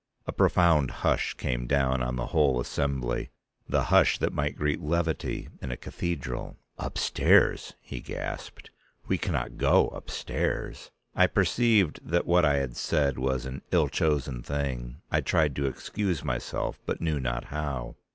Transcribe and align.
A 0.25 0.31
profound 0.33 0.89
hush 1.05 1.35
came 1.35 1.67
down 1.67 2.01
on 2.01 2.15
the 2.15 2.25
whole 2.33 2.59
assembly, 2.59 3.29
the 3.69 3.83
hush 3.83 4.17
that 4.17 4.33
might 4.33 4.55
greet 4.55 4.81
levity 4.81 5.47
in 5.61 5.69
a 5.71 5.77
cathedral. 5.77 6.57
"Upstairs!" 6.79 7.75
he 7.79 7.99
gasped. 8.01 8.71
"We 9.07 9.19
cannot 9.19 9.57
go 9.59 9.89
upstairs." 9.89 10.89
I 11.13 11.27
perceived 11.27 11.99
that 12.03 12.25
what 12.25 12.45
I 12.45 12.55
had 12.55 12.75
said 12.75 13.19
was 13.19 13.45
an 13.45 13.61
ill 13.69 13.89
chosen 13.89 14.41
thing. 14.41 15.03
I 15.11 15.21
tried 15.21 15.55
to 15.57 15.67
excuse 15.67 16.23
myself 16.23 16.79
but 16.87 16.99
knew 16.99 17.19
not 17.19 17.43
how. 17.53 17.95